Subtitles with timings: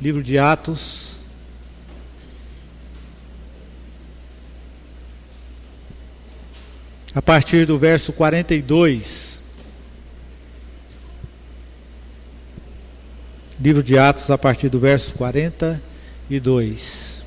[0.00, 1.18] livro de Atos.
[7.14, 9.48] A partir do verso 42.
[13.60, 17.24] Livro de Atos, a partir do verso 42.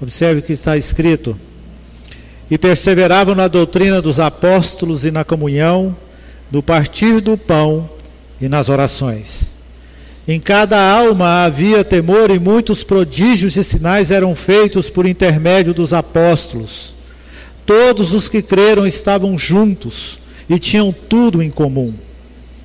[0.00, 1.34] Observe o que está escrito.
[2.50, 5.96] E perseveravam na doutrina dos apóstolos e na comunhão,
[6.50, 7.88] no partir do pão
[8.40, 9.57] e nas orações.
[10.28, 15.94] Em cada alma havia temor e muitos prodígios e sinais eram feitos por intermédio dos
[15.94, 16.92] apóstolos.
[17.64, 21.94] Todos os que creram estavam juntos e tinham tudo em comum.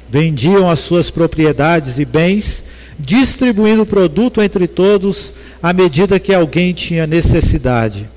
[0.09, 2.65] Vendiam as suas propriedades e bens,
[2.99, 8.09] distribuindo o produto entre todos à medida que alguém tinha necessidade.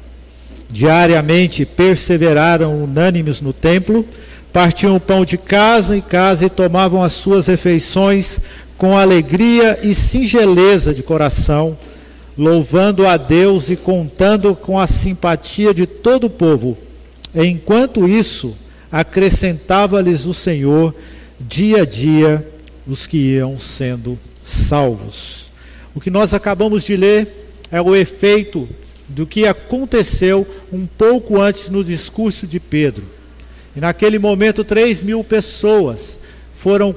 [0.68, 4.04] Diariamente perseveraram unânimes no templo,
[4.52, 8.40] partiam o pão de casa em casa e tomavam as suas refeições
[8.77, 11.79] com alegria e singeleza de coração,
[12.37, 16.77] louvando a Deus e contando com a simpatia de todo o povo.
[17.35, 18.57] Enquanto isso,
[18.91, 20.95] acrescentava-lhes o Senhor
[21.41, 22.46] dia a dia
[22.87, 25.51] os que iam sendo salvos.
[25.95, 27.29] O que nós acabamos de ler
[27.71, 28.68] é o efeito
[29.09, 33.05] do que aconteceu um pouco antes no discurso de Pedro.
[33.74, 36.21] E naquele momento, três mil pessoas
[36.55, 36.95] foram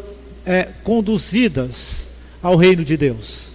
[0.50, 2.10] é, conduzidas
[2.42, 3.52] ao reino de Deus.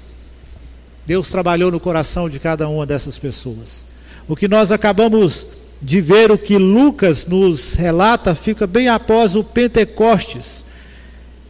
[1.04, 3.84] Deus trabalhou no coração de cada uma dessas pessoas.
[4.28, 5.44] O que nós acabamos
[5.82, 10.66] de ver, o que Lucas nos relata, fica bem após o Pentecostes.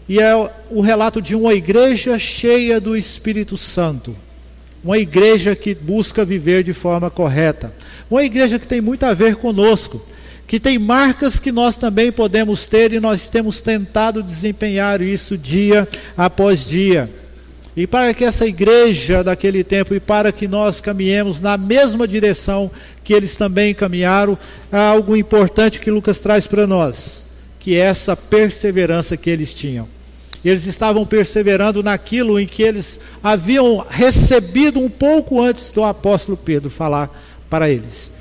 [0.09, 0.34] E é
[0.70, 4.17] o relato de uma igreja cheia do Espírito Santo.
[4.83, 7.70] Uma igreja que busca viver de forma correta.
[8.11, 10.05] Uma igreja que tem muito a ver conosco
[10.47, 15.89] que tem marcas que nós também podemos ter e nós temos tentado desempenhar isso dia
[16.17, 17.11] após dia.
[17.77, 22.70] E para que essa igreja daquele tempo e para que nós caminhemos na mesma direção
[23.03, 24.39] que eles também caminharam,
[24.70, 27.27] há algo importante que Lucas traz para nós,
[27.59, 29.88] que é essa perseverança que eles tinham.
[30.44, 36.71] Eles estavam perseverando naquilo em que eles haviam recebido um pouco antes do apóstolo Pedro
[36.71, 37.10] falar
[37.49, 38.12] para eles.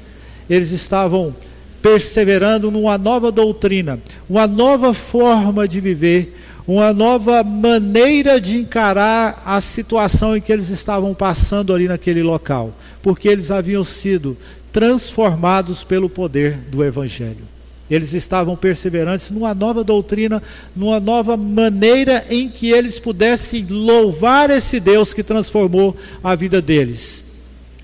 [0.49, 1.35] Eles estavam
[1.83, 3.99] perseverando numa nova doutrina,
[4.29, 6.33] uma nova forma de viver,
[6.65, 12.73] uma nova maneira de encarar a situação em que eles estavam passando ali naquele local,
[13.01, 14.37] porque eles haviam sido
[14.71, 17.51] transformados pelo poder do Evangelho.
[17.91, 20.41] Eles estavam perseverantes numa nova doutrina,
[20.73, 27.33] numa nova maneira em que eles pudessem louvar esse Deus que transformou a vida deles.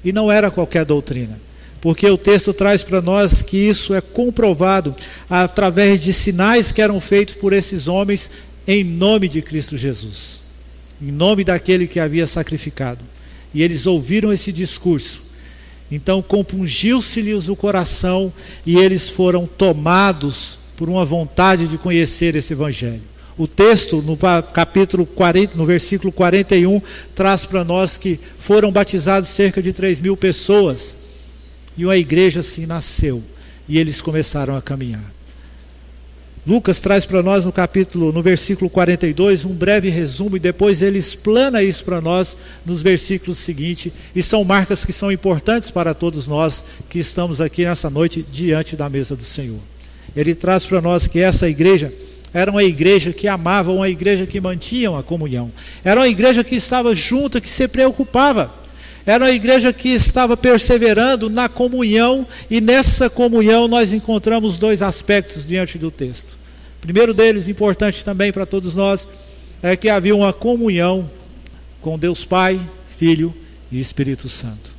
[0.06, 1.49] E não era qualquer doutrina
[1.82, 4.96] porque o texto traz para nós que isso é comprovado
[5.30, 8.30] através de sinais que eram feitos por esses homens
[8.68, 10.42] em nome de Cristo Jesus,
[11.02, 13.04] em nome daquele que havia sacrificado.
[13.54, 15.30] E eles ouviram esse discurso.
[15.90, 18.32] Então compungiu-se-lhes o coração
[18.66, 23.02] e eles foram tomados por uma vontade de conhecer esse evangelho.
[23.38, 26.82] O texto, no capítulo 40, no versículo 41,
[27.16, 30.99] traz para nós que foram batizados cerca de 3 mil pessoas
[31.78, 33.24] e uma igreja assim nasceu.
[33.68, 35.20] E eles começaram a caminhar.
[36.48, 40.98] Lucas traz para nós no capítulo, no versículo 42, um breve resumo e depois ele
[40.98, 42.36] explana isso para nós
[42.66, 47.66] nos versículos seguintes, e são marcas que são importantes para todos nós que estamos aqui
[47.66, 49.60] nessa noite diante da mesa do Senhor.
[50.16, 51.94] Ele traz para nós que essa igreja
[52.34, 55.52] era uma igreja que amava, uma igreja que mantinha a comunhão.
[55.84, 58.54] Era uma igreja que estava junta, que se preocupava.
[59.06, 65.48] Era uma igreja que estava perseverando na comunhão, e nessa comunhão nós encontramos dois aspectos
[65.48, 66.38] diante do texto.
[66.78, 69.08] O primeiro deles, importante também para todos nós,
[69.62, 71.10] é que havia uma comunhão
[71.82, 73.34] com Deus Pai, Filho
[73.72, 74.79] e Espírito Santo.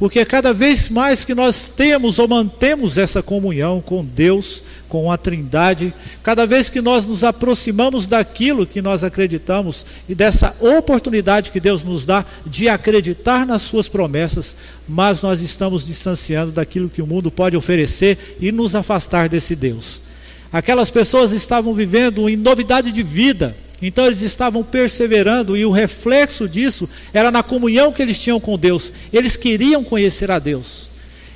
[0.00, 5.18] Porque cada vez mais que nós temos ou mantemos essa comunhão com Deus, com a
[5.18, 11.60] Trindade, cada vez que nós nos aproximamos daquilo que nós acreditamos e dessa oportunidade que
[11.60, 14.56] Deus nos dá de acreditar nas Suas promessas,
[14.88, 20.04] mas nós estamos distanciando daquilo que o mundo pode oferecer e nos afastar desse Deus.
[20.50, 26.48] Aquelas pessoas estavam vivendo em novidade de vida então eles estavam perseverando e o reflexo
[26.48, 28.92] disso era na comunhão que eles tinham com Deus.
[29.12, 30.90] Eles queriam conhecer a Deus.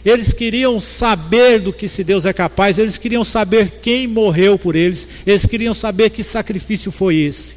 [0.04, 4.76] Eles queriam saber do que se Deus é capaz, eles queriam saber quem morreu por
[4.76, 7.56] eles, eles queriam saber que sacrifício foi esse.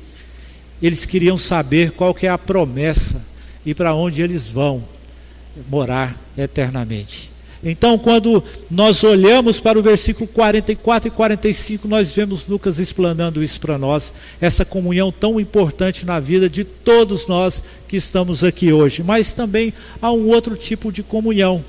[0.82, 3.28] Eles queriam saber qual que é a promessa
[3.66, 4.82] e para onde eles vão
[5.70, 7.37] morar eternamente.
[7.64, 13.60] Então, quando nós olhamos para o versículo 44 e 45, nós vemos Lucas explanando isso
[13.60, 19.02] para nós, essa comunhão tão importante na vida de todos nós que estamos aqui hoje.
[19.02, 21.64] Mas também há um outro tipo de comunhão,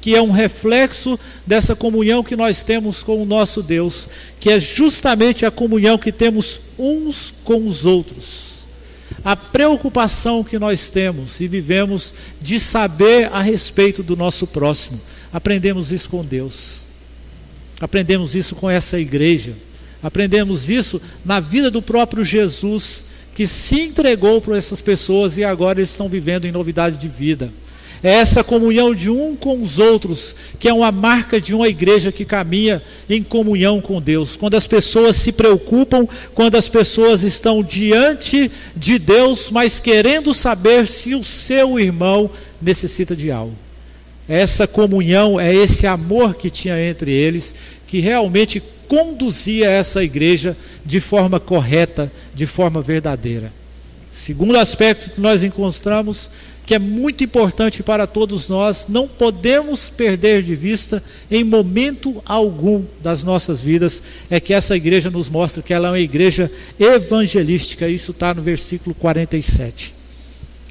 [0.00, 4.08] que é um reflexo dessa comunhão que nós temos com o nosso Deus,
[4.40, 8.47] que é justamente a comunhão que temos uns com os outros.
[9.24, 15.00] A preocupação que nós temos e vivemos de saber a respeito do nosso próximo.
[15.32, 16.84] Aprendemos isso com Deus.
[17.80, 19.54] Aprendemos isso com essa igreja.
[20.02, 25.80] Aprendemos isso na vida do próprio Jesus, que se entregou para essas pessoas e agora
[25.80, 27.52] eles estão vivendo em novidade de vida.
[28.02, 32.12] É essa comunhão de um com os outros, que é uma marca de uma igreja
[32.12, 32.80] que caminha
[33.10, 34.36] em comunhão com Deus.
[34.36, 40.86] Quando as pessoas se preocupam, quando as pessoas estão diante de Deus, mas querendo saber
[40.86, 42.30] se o seu irmão
[42.62, 43.56] necessita de algo.
[44.28, 47.54] Essa comunhão, é esse amor que tinha entre eles,
[47.86, 53.57] que realmente conduzia essa igreja de forma correta, de forma verdadeira.
[54.10, 56.30] Segundo aspecto que nós encontramos
[56.68, 62.84] que é muito importante para todos nós, não podemos perder de vista em momento algum
[63.02, 67.88] das nossas vidas, é que essa igreja nos mostra que ela é uma igreja evangelística,
[67.88, 69.94] isso está no versículo 47.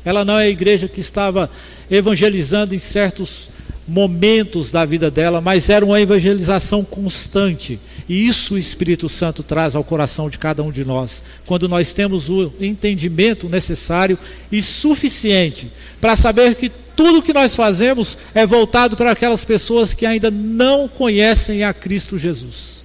[0.06, 1.50] Ela não é a igreja que estava
[1.90, 3.50] evangelizando em certos
[3.88, 7.80] momentos da vida dela, mas era uma evangelização constante.
[8.10, 11.94] E isso o Espírito Santo traz ao coração de cada um de nós, quando nós
[11.94, 14.18] temos o entendimento necessário
[14.50, 15.70] e suficiente
[16.00, 20.88] para saber que tudo que nós fazemos é voltado para aquelas pessoas que ainda não
[20.88, 22.78] conhecem a Cristo Jesus.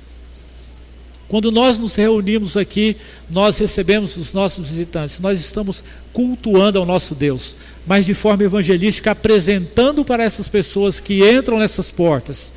[1.28, 2.96] Quando nós nos reunimos aqui,
[3.30, 5.82] nós recebemos os nossos visitantes, nós estamos
[6.12, 11.90] cultuando ao nosso Deus, mas de forma evangelística, apresentando para essas pessoas que entram nessas
[11.90, 12.52] portas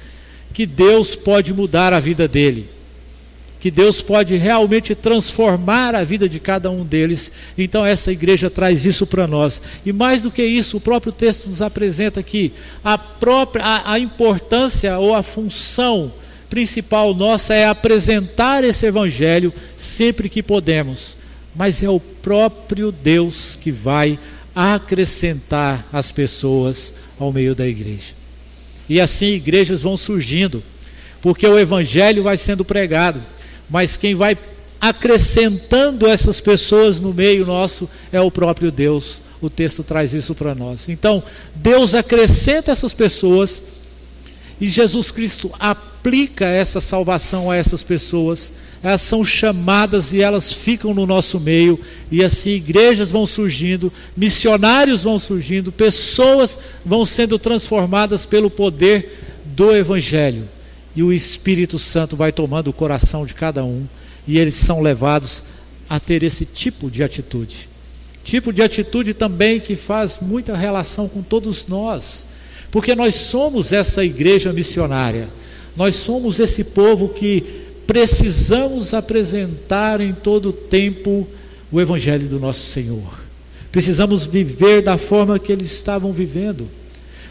[0.55, 2.69] que Deus pode mudar a vida dele,
[3.59, 7.29] que Deus pode realmente transformar a vida de cada um deles.
[7.57, 9.61] Então, essa igreja traz isso para nós.
[9.85, 13.99] E mais do que isso, o próprio texto nos apresenta aqui a própria a, a
[13.99, 16.13] importância ou a função
[16.49, 21.17] principal nossa é apresentar esse evangelho sempre que podemos.
[21.53, 24.17] Mas é o próprio Deus que vai
[24.55, 28.24] acrescentar as pessoas ao meio da igreja.
[28.87, 30.63] E assim igrejas vão surgindo,
[31.21, 33.21] porque o evangelho vai sendo pregado,
[33.69, 34.37] mas quem vai
[34.79, 39.21] acrescentando essas pessoas no meio nosso é o próprio Deus.
[39.41, 40.87] O texto traz isso para nós.
[40.89, 41.23] Então,
[41.55, 43.63] Deus acrescenta essas pessoas
[44.59, 48.53] e Jesus Cristo aplica essa salvação a essas pessoas
[48.85, 51.79] elas são chamadas e elas ficam no nosso meio,
[52.11, 56.55] e assim igrejas vão surgindo, missionários vão surgindo, pessoas
[56.85, 60.47] vão sendo transformadas pelo poder do Evangelho,
[60.95, 63.87] e o Espírito Santo vai tomando o coração de cada um,
[64.27, 65.41] e eles são levados
[65.89, 67.67] a ter esse tipo de atitude.
[68.23, 72.27] Tipo de atitude também que faz muita relação com todos nós,
[72.69, 75.27] porque nós somos essa igreja missionária,
[75.75, 81.27] nós somos esse povo que precisamos apresentar em todo o tempo
[81.71, 83.23] o Evangelho do nosso Senhor.
[83.71, 86.69] Precisamos viver da forma que eles estavam vivendo.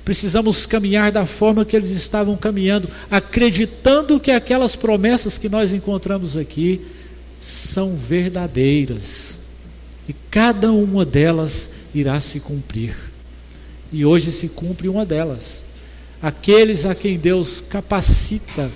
[0.04, 6.36] Precisamos caminhar da forma que eles estavam caminhando, acreditando que aquelas promessas que nós encontramos
[6.36, 6.82] aqui
[7.38, 9.40] são verdadeiras.
[10.06, 12.94] E cada uma delas irá se cumprir.
[13.90, 15.62] E hoje se cumpre uma delas.
[16.20, 18.70] Aqueles a quem Deus capacita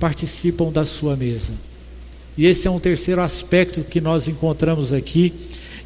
[0.00, 1.52] participam da sua mesa.
[2.36, 5.32] E esse é um terceiro aspecto que nós encontramos aqui,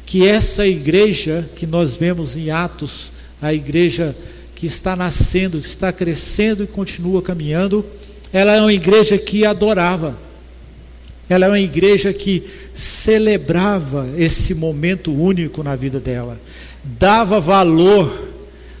[0.05, 4.15] que essa igreja que nós vemos em Atos, a igreja
[4.55, 7.85] que está nascendo, está crescendo e continua caminhando,
[8.31, 10.17] ela é uma igreja que adorava.
[11.27, 12.43] Ela é uma igreja que
[12.73, 16.39] celebrava esse momento único na vida dela,
[16.83, 18.29] dava valor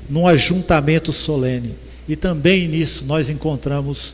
[0.09, 1.75] num ajuntamento solene.
[2.07, 4.13] E também nisso nós encontramos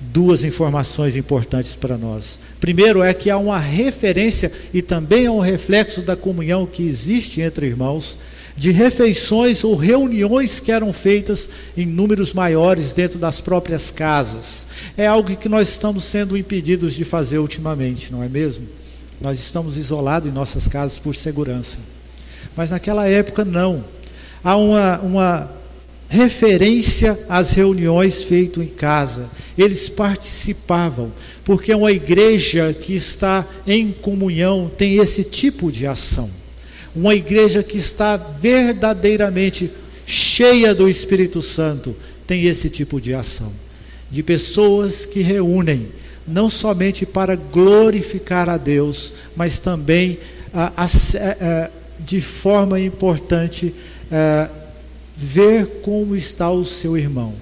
[0.00, 2.40] duas informações importantes para nós.
[2.58, 7.40] Primeiro é que há uma referência e também é um reflexo da comunhão que existe
[7.40, 8.18] entre irmãos,
[8.56, 14.66] de refeições ou reuniões que eram feitas em números maiores dentro das próprias casas.
[14.96, 18.66] É algo que nós estamos sendo impedidos de fazer ultimamente, não é mesmo?
[19.20, 21.78] Nós estamos isolados em nossas casas por segurança.
[22.56, 23.84] Mas naquela época não.
[24.42, 25.59] Há uma, uma
[26.10, 29.30] referência às reuniões feitas em casa.
[29.56, 31.12] Eles participavam,
[31.44, 36.28] porque uma igreja que está em comunhão tem esse tipo de ação.
[36.94, 39.70] Uma igreja que está verdadeiramente
[40.04, 41.94] cheia do Espírito Santo
[42.26, 43.52] tem esse tipo de ação,
[44.10, 45.88] de pessoas que reúnem
[46.26, 50.18] não somente para glorificar a Deus, mas também
[50.52, 51.70] a, a, a,
[52.04, 53.72] de forma importante
[55.22, 57.34] ver como está o seu irmão.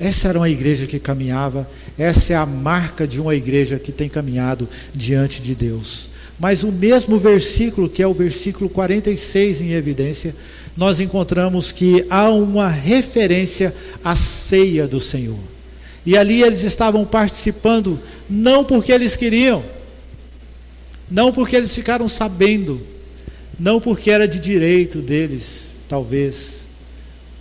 [0.00, 4.08] Essa era uma igreja que caminhava, essa é a marca de uma igreja que tem
[4.08, 6.10] caminhado diante de Deus.
[6.38, 10.34] Mas o mesmo versículo, que é o versículo 46 em evidência,
[10.76, 13.72] nós encontramos que há uma referência
[14.04, 15.38] à ceia do Senhor.
[16.04, 19.64] E ali eles estavam participando, não porque eles queriam,
[21.08, 22.80] não porque eles ficaram sabendo,
[23.58, 26.68] não porque era de direito deles, talvez,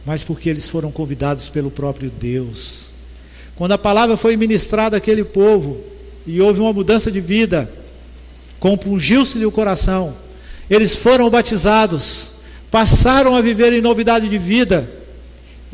[0.05, 2.91] mas porque eles foram convidados pelo próprio Deus.
[3.55, 5.81] Quando a palavra foi ministrada àquele povo
[6.27, 7.71] e houve uma mudança de vida,
[8.59, 10.15] compungiu-se-lhe o coração,
[10.69, 12.33] eles foram batizados,
[12.69, 14.89] passaram a viver em novidade de vida,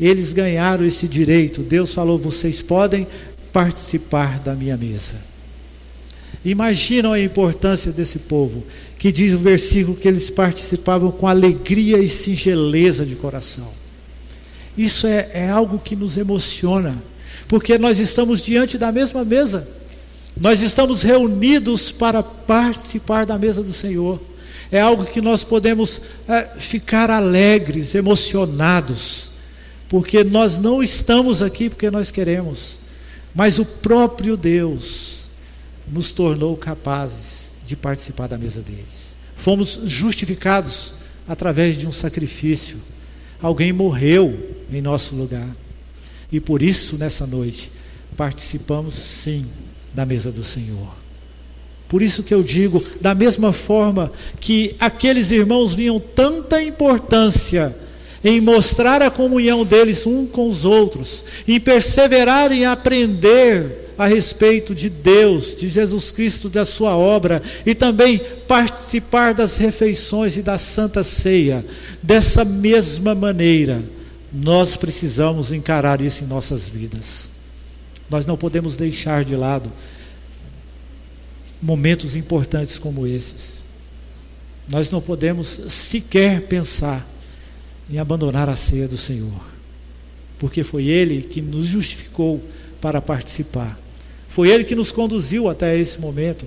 [0.00, 1.62] eles ganharam esse direito.
[1.62, 3.06] Deus falou: vocês podem
[3.52, 5.31] participar da minha mesa.
[6.44, 8.64] Imaginam a importância desse povo,
[8.98, 13.68] que diz o versículo que eles participavam com alegria e singeleza de coração.
[14.76, 16.96] Isso é, é algo que nos emociona,
[17.46, 19.68] porque nós estamos diante da mesma mesa,
[20.36, 24.20] nós estamos reunidos para participar da mesa do Senhor.
[24.70, 29.32] É algo que nós podemos é, ficar alegres, emocionados
[29.92, 32.78] porque nós não estamos aqui porque nós queremos,
[33.34, 35.01] mas o próprio Deus
[35.92, 39.14] nos tornou capazes de participar da mesa deles.
[39.36, 40.94] Fomos justificados
[41.28, 42.78] através de um sacrifício.
[43.40, 45.48] Alguém morreu em nosso lugar.
[46.30, 47.70] E por isso, nessa noite,
[48.16, 49.46] participamos sim
[49.92, 50.96] da mesa do Senhor.
[51.88, 57.76] Por isso que eu digo, da mesma forma que aqueles irmãos vinham tanta importância
[58.24, 64.74] em mostrar a comunhão deles um com os outros, em perseverar em aprender a respeito
[64.74, 70.58] de Deus, de Jesus Cristo, da sua obra, e também participar das refeições e da
[70.58, 71.64] santa ceia.
[72.02, 73.82] Dessa mesma maneira,
[74.32, 77.30] nós precisamos encarar isso em nossas vidas.
[78.08, 79.72] Nós não podemos deixar de lado
[81.60, 83.64] momentos importantes como esses.
[84.68, 87.06] Nós não podemos sequer pensar
[87.90, 89.40] em abandonar a ceia do Senhor,
[90.38, 92.42] porque foi Ele que nos justificou
[92.82, 93.80] para participar,
[94.28, 96.46] foi Ele que nos conduziu até esse momento,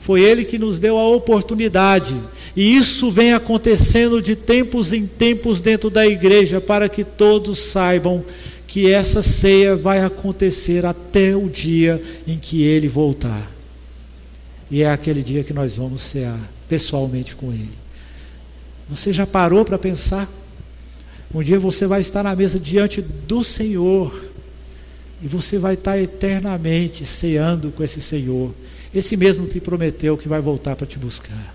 [0.00, 2.16] foi Ele que nos deu a oportunidade,
[2.56, 8.24] e isso vem acontecendo de tempos em tempos dentro da igreja, para que todos saibam
[8.66, 13.50] que essa ceia vai acontecer até o dia em que Ele voltar.
[14.70, 17.70] E é aquele dia que nós vamos cear pessoalmente com Ele.
[18.90, 20.28] Você já parou para pensar?
[21.34, 24.37] Um dia você vai estar na mesa diante do Senhor.
[25.22, 28.54] E você vai estar eternamente ceando com esse Senhor.
[28.94, 31.54] Esse mesmo que prometeu que vai voltar para te buscar.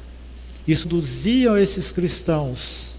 [0.68, 2.96] Isso induziam esses cristãos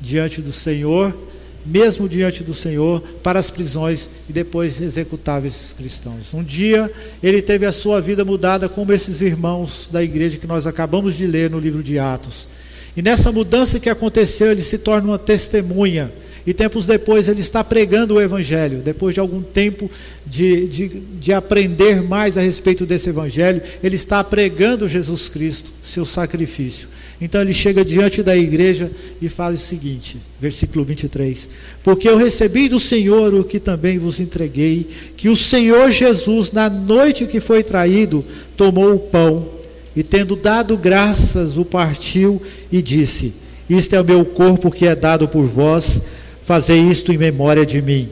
[0.00, 1.16] diante do Senhor,
[1.64, 6.34] mesmo diante do Senhor, para as prisões e depois executava esses cristãos.
[6.34, 6.90] Um dia
[7.22, 11.26] ele teve a sua vida mudada, como esses irmãos da igreja que nós acabamos de
[11.26, 12.48] ler no livro de Atos.
[12.96, 16.12] E nessa mudança que aconteceu, ele se torna uma testemunha.
[16.46, 18.82] E tempos depois ele está pregando o Evangelho.
[18.84, 19.90] Depois de algum tempo
[20.26, 26.04] de, de, de, aprender mais a respeito desse Evangelho, ele está pregando Jesus Cristo, seu
[26.04, 26.88] sacrifício.
[27.20, 28.90] Então ele chega diante da igreja
[29.22, 31.48] e fala o seguinte, versículo 23:
[31.82, 36.68] Porque eu recebi do Senhor o que também vos entreguei, que o Senhor Jesus, na
[36.68, 38.24] noite que foi traído,
[38.56, 39.54] tomou o pão
[39.96, 43.34] e tendo dado graças, o partiu e disse:
[43.70, 46.02] Isto é o meu corpo que é dado por vós,
[46.44, 48.08] fazei isto em memória de mim.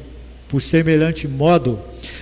[0.48, 1.78] Por semelhante modo,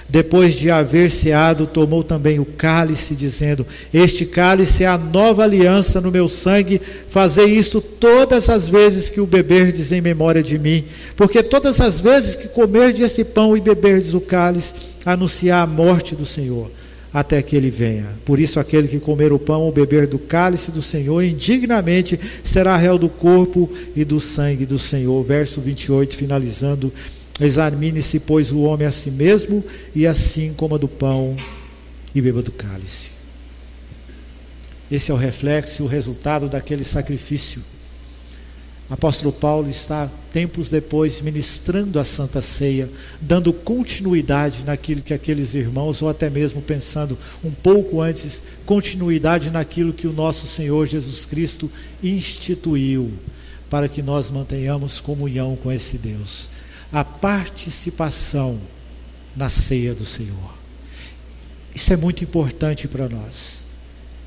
[0.08, 6.00] depois de haver ceado, tomou também o cálice, dizendo: Este cálice é a nova aliança
[6.00, 10.84] no meu sangue, fazei isto todas as vezes que o beberdes em memória de mim.
[11.16, 14.74] Porque todas as vezes que comerdes esse pão e beberdes o cálice,
[15.04, 16.70] anunciar a morte do Senhor
[17.12, 18.06] até que ele venha.
[18.24, 22.76] Por isso, aquele que comer o pão ou beber do cálice do Senhor indignamente será
[22.76, 25.22] réu do corpo e do sangue do Senhor.
[25.24, 26.92] Verso 28, finalizando:
[27.40, 29.64] Examine-se, pois, o homem a si mesmo,
[29.94, 31.36] e assim coma do pão
[32.14, 33.12] e beba do cálice.
[34.90, 37.62] Esse é o reflexo e o resultado daquele sacrifício
[38.90, 46.02] apóstolo Paulo está, tempos depois, ministrando a Santa Ceia, dando continuidade naquilo que aqueles irmãos,
[46.02, 51.70] ou até mesmo pensando um pouco antes, continuidade naquilo que o nosso Senhor Jesus Cristo
[52.02, 53.12] instituiu,
[53.70, 56.50] para que nós mantenhamos comunhão com esse Deus.
[56.92, 58.58] a participação
[59.36, 60.58] na ceia do Senhor.
[61.74, 63.66] Isso é muito importante para nós.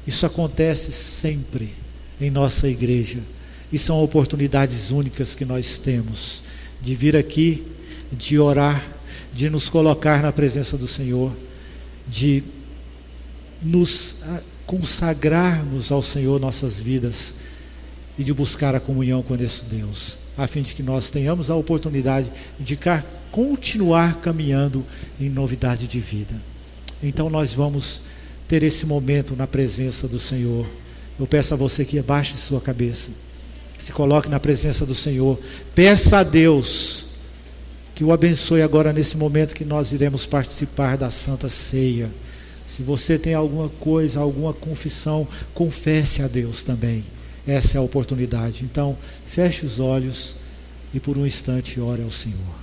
[0.07, 1.73] Isso acontece sempre
[2.19, 3.19] em nossa igreja.
[3.73, 6.43] E são oportunidades únicas que nós temos
[6.79, 7.65] de vir aqui,
[8.11, 8.85] de orar,
[9.33, 11.33] de nos colocar na presença do Senhor,
[12.07, 12.43] de
[13.61, 17.35] nos ah, consagrarmos ao Senhor nossas vidas
[18.17, 21.55] e de buscar a comunhão com esse Deus, a fim de que nós tenhamos a
[21.55, 22.77] oportunidade de
[23.31, 24.85] continuar caminhando
[25.19, 26.39] em novidade de vida.
[27.01, 28.03] Então nós vamos
[28.47, 30.67] ter esse momento na presença do Senhor.
[31.19, 33.11] Eu peço a você que abaixe sua cabeça,
[33.77, 35.39] se coloque na presença do Senhor,
[35.75, 37.05] peça a Deus
[37.95, 42.09] que o abençoe agora nesse momento que nós iremos participar da Santa Ceia.
[42.65, 47.03] Se você tem alguma coisa, alguma confissão, confesse a Deus também.
[47.45, 48.63] Essa é a oportunidade.
[48.63, 50.37] Então, feche os olhos
[50.93, 52.62] e por um instante ore ao Senhor.